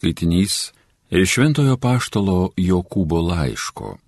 skaitinys 0.00 0.72
iš 1.10 1.28
Šventojo 1.34 1.76
Paštalo 1.76 2.52
Jokūbo 2.56 3.20
laiško. 3.20 3.98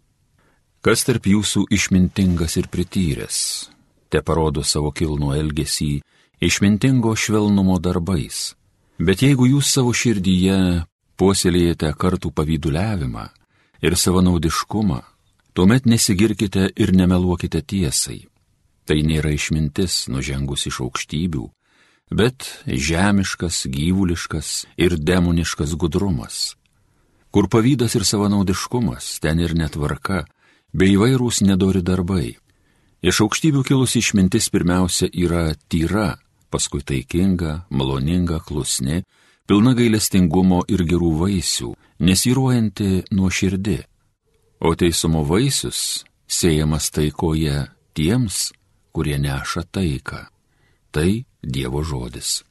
Kas 0.80 1.04
tarp 1.04 1.26
jūsų 1.28 1.66
išmintingas 1.68 2.56
ir 2.56 2.70
prityręs, 2.72 3.68
te 4.08 4.22
parodo 4.24 4.64
savo 4.64 4.90
kilno 4.90 5.34
elgesį 5.36 6.00
išmintingo 6.40 7.12
švelnumo 7.16 7.76
darbais. 7.78 8.54
Bet 8.98 9.22
jeigu 9.22 9.50
jūs 9.52 9.68
savo 9.68 9.92
širdyje 9.92 10.56
puoselėjate 11.20 11.92
kartų 11.92 12.32
pavyduliavimą 12.32 13.28
ir 13.84 13.96
savanaudiškumą, 13.96 15.00
tuomet 15.52 15.84
nesigirkite 15.84 16.70
ir 16.72 16.96
nemeluokite 16.96 17.60
tiesai. 17.60 18.22
Tai 18.88 18.96
nėra 18.96 19.30
išmintis 19.36 20.08
nužengus 20.08 20.66
iš 20.72 20.80
aukštybių, 20.86 21.44
bet 22.12 22.46
žemiškas, 22.66 23.66
gyvuliškas 23.66 24.66
ir 24.76 24.96
demoniškas 24.98 25.74
gudrumas. 25.76 26.54
Kur 27.32 27.48
pavydas 27.48 27.94
ir 27.96 28.04
savanaudiškumas, 28.04 29.18
ten 29.20 29.40
ir 29.40 29.54
netvarka, 29.56 30.24
bei 30.72 30.92
įvairūs 30.96 31.42
nedori 31.46 31.80
darbai. 31.80 32.36
Iš 33.02 33.22
aukštybių 33.24 33.62
kilusi 33.66 34.02
išmintis 34.02 34.50
pirmiausia 34.52 35.08
yra 35.10 35.54
tyra, 35.68 36.18
paskui 36.52 36.84
taikinga, 36.84 37.64
maloninga, 37.70 38.38
klusni, 38.44 39.02
pilna 39.48 39.72
gailestingumo 39.74 40.62
ir 40.68 40.84
gerų 40.86 41.10
vaisių, 41.24 41.72
nesiruojanti 42.04 42.90
nuo 43.16 43.30
širdį. 43.32 43.80
O 44.62 44.76
teisumo 44.78 45.24
vaisius 45.26 46.04
siejamas 46.28 46.92
taikoje 46.94 47.66
tiems, 47.96 48.52
kurie 48.92 49.18
neša 49.18 49.64
taiką. 49.72 50.28
Tai 50.92 51.24
Dievo 51.42 51.82
žodis. 51.82 52.44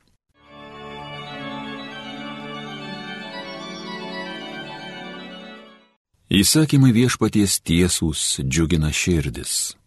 Įsakymai 6.28 6.92
viešpaties 6.92 7.62
tiesūs 7.64 8.42
džiugina 8.44 8.92
širdis. 8.92 9.78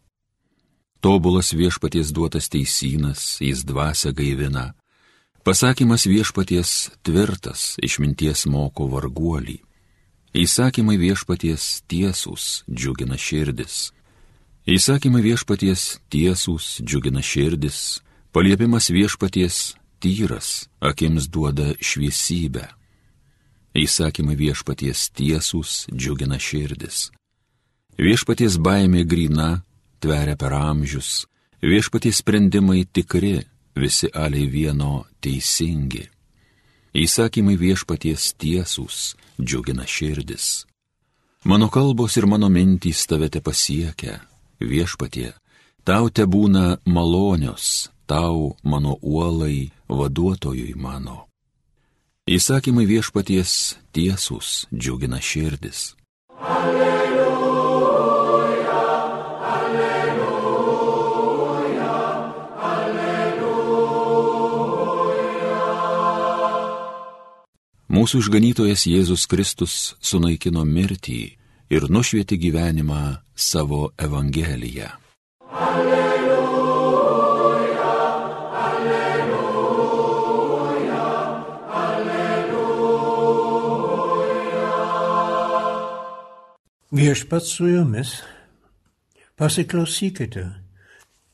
Tobulas 1.05 1.53
viešpaties 1.53 2.15
duotas 2.17 2.49
teisynas, 2.49 3.37
jis 3.45 3.61
dvasia 3.69 4.13
gaivina. 4.17 4.73
Pasakymas 5.45 6.09
viešpaties 6.09 6.91
tvirtas, 7.05 7.77
išminties 7.85 8.47
moko 8.49 8.89
varguolį. 8.89 9.59
Įsakymai 10.33 10.97
viešpaties 10.97 11.85
tiesūs 11.93 12.65
džiugina 12.73 13.21
širdis. 13.21 13.93
Įsakymai 14.65 15.21
viešpaties 15.21 16.01
tiesūs 16.09 16.81
džiugina 16.81 17.21
širdis, 17.21 18.01
Paliepimas 18.35 18.91
viešpaties 18.91 19.77
tyras, 20.03 20.67
akims 20.83 21.29
duoda 21.31 21.69
šviesybę. 21.79 22.65
Įsakymai 23.79 24.35
viešpaties 24.35 25.13
tiesūs 25.15 25.85
džiugina 25.95 26.41
širdis. 26.43 27.13
Viešpaties 27.95 28.57
baimė 28.59 29.05
grina, 29.07 29.63
tveria 30.03 30.35
per 30.35 30.51
amžius, 30.51 31.29
viešpaties 31.63 32.25
sprendimai 32.25 32.83
tikri, 32.91 33.47
visi 33.79 34.11
aliai 34.11 34.51
vieno 34.51 35.07
teisingi. 35.23 36.03
Įsakymai 36.91 37.55
viešpaties 37.55 38.35
tiesūs 38.35 39.15
džiugina 39.39 39.87
širdis. 39.87 40.67
Mano 41.47 41.71
kalbos 41.71 42.19
ir 42.19 42.27
mano 42.27 42.51
mintys 42.51 43.07
tave 43.07 43.31
te 43.31 43.39
pasiekia, 43.39 44.25
viešpatie, 44.59 45.31
tau 45.87 46.11
te 46.11 46.27
būna 46.27 46.81
malonios, 46.83 47.94
tau, 48.07 48.57
mano 48.63 48.99
uolai, 49.03 49.71
vaduotojui 49.89 50.75
mano. 50.77 51.27
Įsakymai 52.25 52.87
viešpaties 52.89 53.77
tiesus 53.93 54.67
džiugina 54.73 55.21
širdis. 55.21 55.93
Alleluja, 56.41 57.21
alleluja, 59.45 60.65
alleluja. 62.73 63.45
Mūsų 67.93 68.25
išganytojas 68.25 68.89
Jėzus 68.89 69.29
Kristus 69.29 69.95
sunaikino 70.01 70.65
mirtį 70.65 71.37
ir 71.69 71.89
nušvieti 71.93 72.41
gyvenimą 72.41 73.21
savo 73.37 73.93
Evangeliją. 74.01 75.04
Viešpats 87.05 87.51
su 87.57 87.67
jumis. 87.69 88.23
Pasiklausykite 89.37 90.45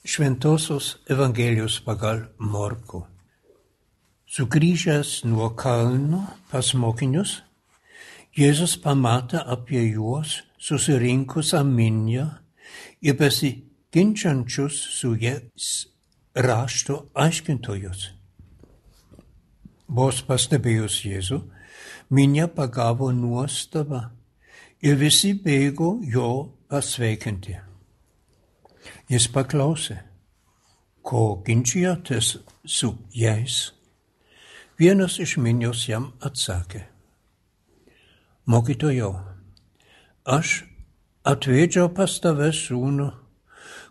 Šventosios 0.05 0.97
Evangelijos 1.07 1.77
pagal 1.85 2.25
Morku. 2.39 3.05
Sugrįžęs 4.27 5.13
nuo 5.31 5.53
kalno 5.55 6.25
pas 6.51 6.73
mokinius, 6.75 7.37
Jėzus 8.35 8.75
pamatė 8.83 9.45
apie 9.47 9.85
juos 9.93 10.41
susirinkusią 10.59 11.63
minią 11.71 12.27
ir 13.07 13.21
besiginčiančius 13.23 14.75
su 14.99 15.15
jais 15.23 15.73
rašto 16.35 17.05
aiškintojus. 17.15 18.09
Vos 19.87 20.25
pastebėjus 20.27 21.05
Jėzų, 21.07 21.45
minė 22.11 22.51
pagavo 22.59 23.15
nuostabą 23.15 24.09
ir 24.83 24.97
visi 25.01 25.35
bėgo 25.37 25.99
jo 26.05 26.31
pasveikinti. 26.71 27.57
Jis 29.11 29.27
paklausė, 29.35 29.99
ko 31.03 31.43
ginčijotės 31.47 32.37
su 32.65 32.93
jais. 33.17 33.71
Vienas 34.81 35.19
iš 35.21 35.37
minios 35.37 35.85
jam 35.89 36.07
atsakė, 36.25 36.87
mokytojau, 38.49 39.11
aš 40.25 40.63
atvedžiau 41.29 41.91
pas 41.93 42.15
tave 42.25 42.49
sūnų, 42.57 43.11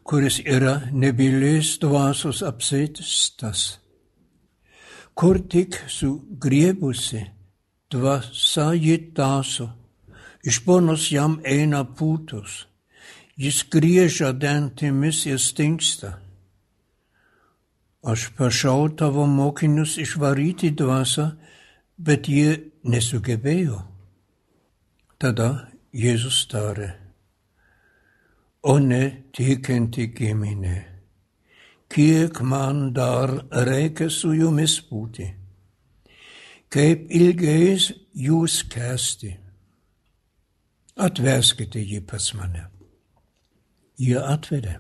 kuris 0.01 0.39
yra 0.41 0.79
nebylės 0.89 1.75
dvasios 1.83 2.41
apsėstas. 2.41 3.77
Kur 5.13 5.41
tik 5.51 5.75
sugriebusi 5.91 7.21
dvasia 7.91 8.71
jį 8.73 8.97
taso 9.13 9.67
iš 10.43 10.63
ponos 10.65 11.11
jam 11.11 11.39
eina 11.43 11.83
putos, 11.83 12.65
jis 13.35 13.63
griežia 13.71 14.31
dantimis 14.31 15.25
ir 15.25 15.39
stinksta. 15.39 16.19
Aš 18.03 18.29
prašau 18.35 18.89
tavo 18.95 19.25
mokinius 19.27 19.97
išvaryti 19.99 20.71
dvasą, 20.71 21.33
bet 21.97 22.29
jie 22.31 22.71
nesugebėjo. 22.83 23.81
Tada 25.19 25.67
Jėzus 25.91 26.45
tarė, 26.47 26.93
o 28.63 28.77
ne 28.79 29.25
tikinti 29.35 30.05
giminė, 30.15 30.77
kiek 31.91 32.39
man 32.39 32.93
dar 32.95 33.33
reikia 33.67 34.07
su 34.13 34.31
jumis 34.37 34.77
būti, 34.87 35.27
kaip 36.71 37.11
ilgai 37.11 37.75
jūs 38.13 38.61
kesti 38.71 39.33
atveskite 40.99 41.81
jį 41.81 42.03
pas 42.07 42.29
mane. 42.37 42.67
Jie 43.99 44.19
atvedė. 44.19 44.77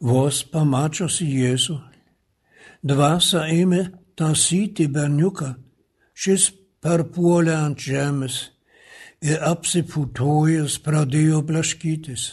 Vos 0.00 0.40
pamačiusi 0.48 1.26
Jėzų, 1.28 1.76
dvasia 2.80 3.44
ėmė 3.52 3.82
tasyti 4.16 4.86
berniuką, 4.88 5.50
šis 6.16 6.48
perpuolė 6.80 7.56
ant 7.56 7.80
žemės 7.84 8.38
ir 9.20 9.42
apsiputojęs 9.44 10.78
pradėjo 10.84 11.42
blaškytis. 11.44 12.30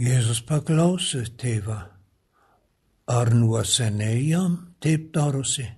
Jėzus 0.00 0.40
paklausė 0.48 1.26
tėvą, 1.36 1.76
ar 3.12 3.34
nuo 3.36 3.60
seniai 3.68 4.24
jam 4.30 4.56
taip 4.80 5.10
darosi? 5.12 5.68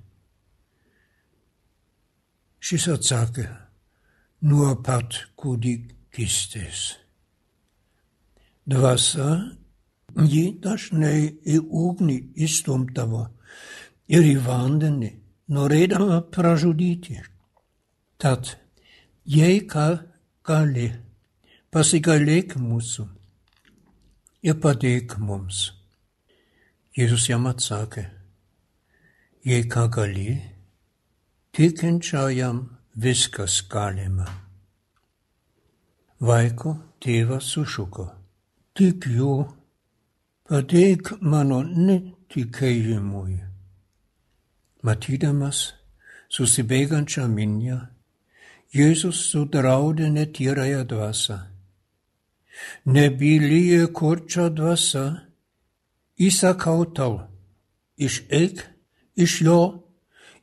Šis 2.64 2.86
atsakė, 2.94 3.48
nuo 4.44 4.74
pat 4.84 5.16
kūdikystės. 5.40 6.80
Dvasia 8.68 9.28
jį 10.20 10.44
dažnai 10.64 11.20
į 11.48 11.60
ugnį 11.64 12.16
įstumdavo 12.44 13.22
ir 14.12 14.28
į 14.28 14.34
vandenį, 14.44 15.10
norėdama 15.48 16.20
pražudyti. 16.34 17.16
Tad, 18.20 18.52
jei 19.24 19.62
ką 19.68 19.86
gali, 20.44 20.90
pasigalėk 21.72 22.58
mūsų 22.60 23.08
ir 24.44 24.60
padėk 24.60 25.16
mums. 25.24 25.70
Jėzus 26.94 27.30
jam 27.32 27.48
atsakė, 27.48 28.06
jei 29.48 29.64
ką 29.72 29.88
gali, 29.96 30.36
tikinčiajam 31.56 32.62
viskas 32.94 33.62
galima. 33.68 34.26
Vaiko 36.20 36.76
tėvas 37.02 37.50
sušuko. 37.54 38.06
Tik 38.74 39.06
jų, 39.10 39.34
padėk 40.48 41.14
mano 41.20 41.62
netikėjimui. 41.62 43.40
Matydamas 44.84 45.72
susibėgančią 46.34 47.26
minią, 47.30 47.80
Jėzus 48.74 49.20
sudraudė 49.30 50.08
netyrąją 50.10 50.80
dvasą. 50.90 51.36
Nebylyje 52.90 53.86
kurčia 53.94 54.48
dvasia, 54.50 55.04
įsakau 56.18 56.82
tau, 56.90 57.20
išeik 57.94 58.64
iš 59.14 59.36
jo 59.46 59.60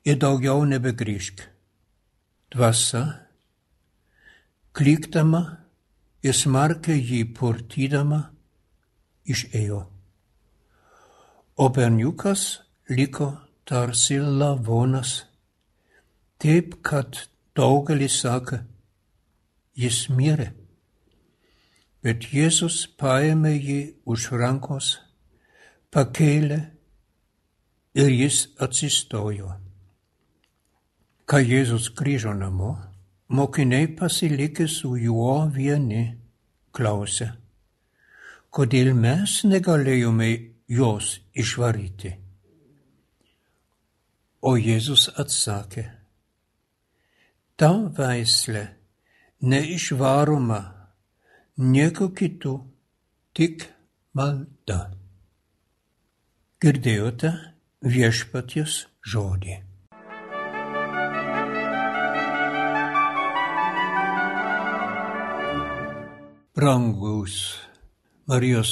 ir 0.08 0.16
daugiau 0.24 0.64
nebegrįžk. 0.64 1.51
Dvasia, 2.52 3.02
klykdama 4.76 5.40
ir 6.20 6.36
smarkiai 6.36 7.00
jį 7.00 7.22
purtydama, 7.38 8.20
išėjo. 9.24 9.80
O 11.64 11.66
berniukas 11.72 12.44
liko 12.92 13.30
tarsi 13.64 14.20
lavonas, 14.20 15.14
taip 16.44 16.76
kad 16.84 17.24
daugelis 17.56 18.20
saka, 18.26 18.66
jis 19.72 20.04
mirė. 20.12 20.52
Bet 22.04 22.28
Jėzus 22.36 22.84
paėmė 23.00 23.56
jį 23.56 23.82
už 24.04 24.32
rankos, 24.44 24.98
pakėlė 25.94 26.62
ir 27.96 28.16
jis 28.20 28.48
atsistojo. 28.60 29.54
Kai 31.32 31.46
Jėzus 31.48 31.86
grįžo 31.96 32.34
namo, 32.36 32.74
mokiniai 33.32 33.88
pasilikę 33.96 34.66
su 34.68 34.98
juo 35.00 35.46
vieni 35.56 36.02
klausė, 36.76 37.30
kodėl 38.52 38.90
mes 38.98 39.38
negalėjome 39.48 40.28
jos 40.68 41.14
išvaryti. 41.32 42.12
O 44.44 44.58
Jėzus 44.60 45.08
atsakė, 45.24 45.86
ta 47.56 47.72
veislė 47.80 48.68
neišvaroma 49.40 50.62
nieko 51.72 52.12
kitų, 52.12 52.58
tik 53.32 53.70
malda. 54.20 54.84
Girdėjote 56.60 57.36
viešpaties 57.88 58.82
žodį. 59.08 59.62
Brangus 66.62 67.58
Marijos 68.30 68.72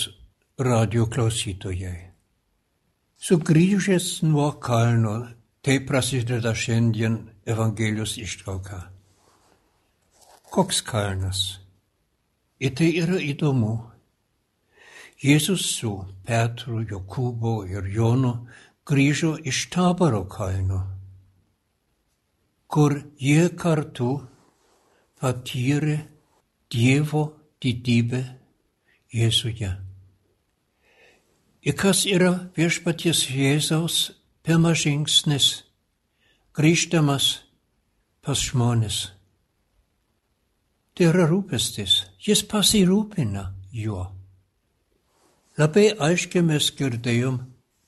radio 0.62 1.08
klausytojai. 1.10 2.12
Sugrįžęs 3.18 4.10
nuo 4.30 4.52
kalno, 4.62 5.14
taip 5.66 5.88
prasideda 5.90 6.52
šiandien 6.54 7.16
Evangelijos 7.50 8.14
ištrauka. 8.22 8.78
Koks 10.54 10.84
kalnas? 10.86 11.40
Ir 12.62 12.76
tai 12.78 12.92
yra 13.02 13.18
įdomu. 13.18 13.74
Jėzus 15.26 15.66
su 15.80 15.96
Petru, 16.30 16.84
Jokūbo 16.86 17.56
ir 17.74 17.90
Jonu 17.90 18.36
grįžo 18.86 19.34
iš 19.42 19.64
taboro 19.74 20.28
kalno, 20.30 20.84
kur 22.70 23.00
jie 23.18 23.50
kartu 23.50 24.14
patyrė 25.18 25.98
Dievo 26.70 27.39
didybę 27.64 28.24
Jėzuje. 29.14 29.70
Ir 31.66 31.76
kas 31.76 32.06
yra 32.08 32.32
viešpaties 32.56 33.26
Jėzaus 33.34 33.98
pirmas 34.46 34.84
žingsnis, 34.86 35.48
grįžtamas 36.56 37.32
pas 38.24 38.40
žmonės? 38.40 39.00
Tai 40.96 41.10
yra 41.10 41.26
rūpestis, 41.32 42.04
jis 42.22 42.46
pasirūpina 42.48 43.50
juo. 43.76 44.06
Labai 45.60 45.90
aiškiai 46.00 46.46
mes 46.46 46.70
girdėjom, 46.78 47.42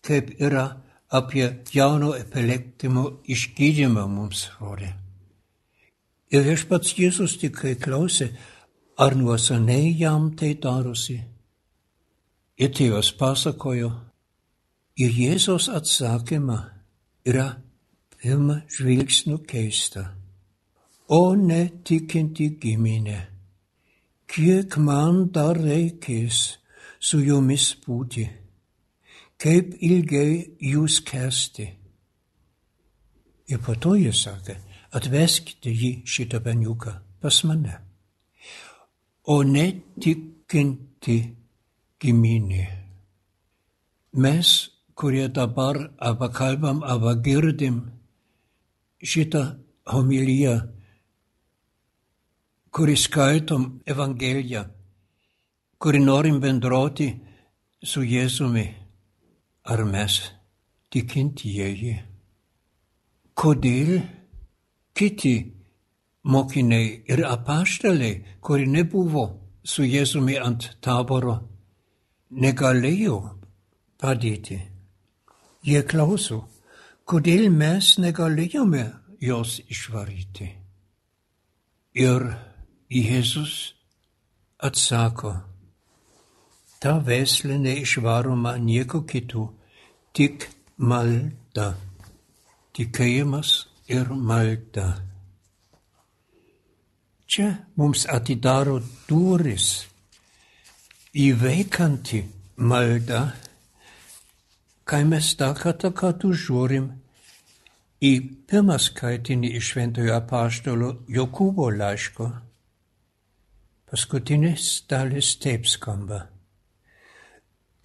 kaip 0.04 0.34
yra 0.44 0.66
apie 1.12 1.46
jauno 1.72 2.14
epileptimo 2.18 3.04
išgydymą 3.32 4.08
mums 4.12 4.50
rodė. 4.60 4.90
Ir 6.32 6.44
viešpats 6.48 6.96
Jėzus 6.96 7.38
tikrai 7.40 7.76
klausė, 7.80 8.30
ar 9.04 9.16
nuo 9.16 9.38
seniai 9.38 9.98
jam 9.98 10.30
tai 10.38 10.54
darosi. 10.64 11.18
Ir 12.62 12.70
tėvas 12.78 13.10
pasakojo, 13.18 13.90
ir 15.02 15.16
Jėzos 15.18 15.72
atsakymą 15.74 16.60
yra 17.26 17.48
pirmą 18.20 18.60
žvilgsnių 18.70 19.40
keista. 19.50 20.06
O 21.10 21.34
netikinti 21.34 22.52
giminė, 22.62 23.20
kiek 24.30 24.78
man 24.78 25.26
dar 25.34 25.58
reikės 25.58 26.44
su 27.02 27.24
jumis 27.26 27.72
būti, 27.82 28.30
kaip 29.42 29.74
ilgai 29.82 30.62
jūs 30.72 31.02
kesti. 31.10 31.72
Ir 33.50 33.66
po 33.66 33.74
to 33.82 33.98
jis 33.98 34.28
sakė, 34.28 34.62
atveskite 34.94 35.74
jį 35.74 35.96
šitą 36.06 36.40
berniuką 36.46 37.00
pas 37.22 37.48
mane 37.50 37.91
o 39.28 39.42
netikinti 39.44 41.18
giminė. 42.02 42.68
Mes, 44.14 44.50
kurie 44.96 45.28
dabar 45.30 45.78
arba 45.98 46.30
kalbam, 46.34 46.84
arba 46.84 47.14
girdim 47.16 47.82
šitą 49.02 49.44
homiliją, 49.86 50.56
kuri 52.72 52.96
skaitom 52.98 53.82
Evangeliją, 53.86 54.64
kuri 55.80 56.00
norim 56.00 56.40
bendrauti 56.42 57.10
su 57.84 58.04
Jėzumi, 58.06 58.68
ar 59.66 59.84
mes 59.86 60.20
tikintieji. 60.92 61.96
Kodėl 63.36 64.02
kiti 64.94 65.36
mokiniai 66.24 67.04
ir 67.10 67.24
apaštaliai, 67.26 68.40
kurie 68.42 68.68
nebuvo 68.68 69.26
su 69.64 69.84
Jėzumi 69.86 70.38
ant 70.42 70.68
taboro, 70.82 71.38
negalėjo 72.32 73.18
padėti. 74.02 74.60
Jie 75.66 75.84
klauso, 75.86 76.44
kodėl 77.06 77.50
mes 77.54 77.98
negalėjome 78.02 78.86
jos 79.22 79.60
išvaryti. 79.70 80.50
Ir 82.02 82.26
Jėzus 82.92 83.74
atsako, 84.64 85.36
ta 86.82 86.98
veslė 87.06 87.60
neišvaroma 87.62 88.56
nieko 88.58 89.04
kitų, 89.06 89.46
tik 90.18 90.48
malda, 90.78 91.74
tikėjimas 92.74 93.54
ir 93.92 94.10
malda. 94.10 95.11
Čia 97.32 97.54
mums 97.80 98.02
atidaro 98.12 98.74
duris 99.08 99.66
įveikanti 101.16 102.18
malda, 102.60 103.22
kai 104.84 105.06
mes 105.08 105.30
dar 105.40 105.54
kartą 105.56 105.94
kartu 105.96 106.34
žiūrim 106.36 106.90
į 108.04 108.10
pirmą 108.52 108.76
skaitinį 108.84 109.52
iš 109.62 109.70
Šventojo 109.70 110.18
apaštalo 110.18 110.90
Jokūbo 111.20 111.70
laiško. 111.78 112.28
Paskutinis 113.88 114.68
dalis 114.92 115.32
taip 115.40 115.72
skamba. 115.72 116.20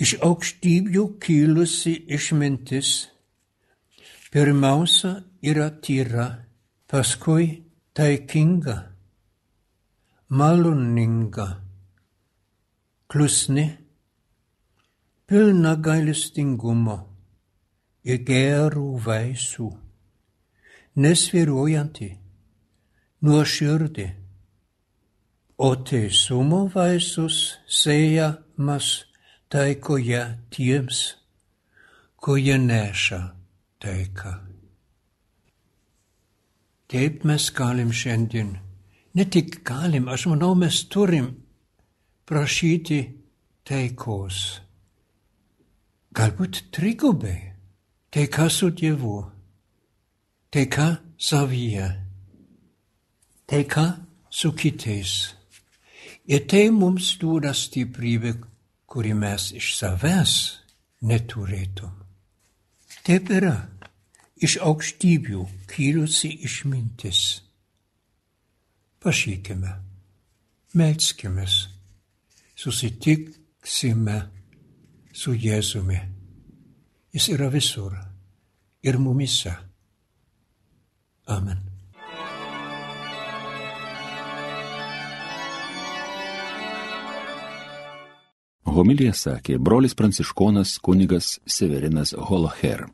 Iš 0.02 0.16
aukštybių 0.26 1.06
kilusi 1.22 1.94
išmintis 2.18 2.92
pirmiausia 4.34 5.14
yra 5.54 5.70
tyra, 5.70 6.28
paskui 6.90 7.48
taikinga 7.94 8.95
maloninga, 10.28 11.46
klusni, 13.08 13.66
pilna 15.26 15.76
gailestingumo 15.78 16.96
ir 18.02 18.18
gerų 18.26 18.88
vaisių, 19.04 19.68
nesviruojanti, 20.98 22.10
nuoširdį, 23.22 24.08
o 25.62 25.70
teisumo 25.86 26.64
vaisius 26.74 27.38
sėjamas 27.70 28.90
taikoje 29.46 30.26
tiems, 30.50 31.06
kurie 32.18 32.58
neša 32.58 33.22
taiką. 33.78 34.36
Taip 36.90 37.22
mes 37.26 37.50
galim 37.54 37.94
šiandien. 37.94 38.56
Ne 39.16 39.24
tik 39.30 39.62
galim, 39.64 40.08
aš 40.12 40.26
manau, 40.28 40.52
mes 40.54 40.82
turim 40.92 41.30
prašyti 42.28 42.98
taikos. 43.64 44.60
Galbūt 46.16 46.66
trigubai. 46.72 47.38
Taika 48.12 48.48
su 48.52 48.70
Dievu. 48.70 49.18
Taika 50.52 50.88
savyje. 51.18 51.88
Taika 53.48 53.86
su 54.30 54.52
kitais. 54.52 55.12
Ir 56.26 56.44
tai 56.50 56.68
mums 56.74 57.14
duoda 57.20 57.52
stiprybę, 57.54 58.34
kurį 58.88 59.14
mes 59.16 59.48
iš 59.56 59.72
savęs 59.78 60.32
neturėtum. 61.08 61.92
Taip 63.06 63.30
yra 63.30 63.56
iš 64.42 64.58
aukštybių 64.60 65.44
kilusi 65.70 66.32
išmintis. 66.48 67.45
Prašykime, 69.06 69.68
melskime, 70.74 71.44
susitiksime 72.58 74.16
su 75.14 75.30
Jėzumi. 75.30 75.98
Jis 77.14 77.28
yra 77.36 77.46
visur 77.54 77.94
ir 78.82 78.98
mumise. 78.98 79.52
Amen. 81.30 81.62
Homilija 88.66 89.14
sakė 89.14 89.60
brolis 89.62 89.94
pranciškonas 89.94 90.80
kunigas 90.82 91.36
Severinas 91.46 92.10
Holoher. 92.10 92.88